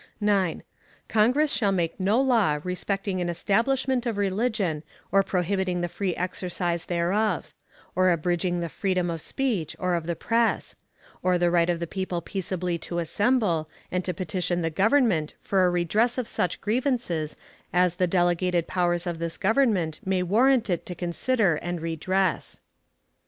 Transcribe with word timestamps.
9. 0.19 0.63
Congress 1.07 1.51
shall 1.53 1.71
make 1.71 1.99
no 1.99 2.19
law 2.19 2.59
respecting 2.63 3.21
an 3.21 3.29
establishment 3.29 4.07
of 4.07 4.17
religion 4.17 4.81
or 5.11 5.21
prohibiting 5.21 5.81
the 5.81 5.87
free 5.87 6.15
exercise 6.15 6.87
thereof; 6.87 7.53
or 7.95 8.09
abridging 8.09 8.61
the 8.61 8.67
freedom 8.67 9.11
of 9.11 9.21
speech, 9.21 9.75
or 9.77 9.93
of 9.93 10.07
the 10.07 10.15
press; 10.15 10.73
or 11.21 11.37
the 11.37 11.51
right 11.51 11.69
of 11.69 11.79
the 11.79 11.85
people 11.85 12.19
peaceably 12.19 12.79
to 12.79 12.97
assemble 12.97 13.69
and 13.91 14.03
to 14.03 14.11
petition 14.11 14.63
the 14.63 14.71
Government 14.71 15.35
for 15.39 15.67
a 15.67 15.69
redress 15.69 16.17
of 16.17 16.27
such 16.27 16.61
grievances 16.61 17.35
as 17.71 17.97
the 17.97 18.07
delegated 18.07 18.65
powers 18.65 19.05
of 19.05 19.19
this 19.19 19.37
Government 19.37 19.99
may 20.03 20.23
warrant 20.23 20.67
it 20.67 20.83
to 20.87 20.95
consider 20.95 21.57
and 21.57 21.79
redress. 21.79 22.59